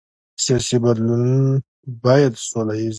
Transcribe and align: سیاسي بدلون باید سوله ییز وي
سیاسي 0.43 0.77
بدلون 0.83 1.21
باید 2.03 2.33
سوله 2.47 2.73
ییز 2.75 2.83
وي 2.87 2.89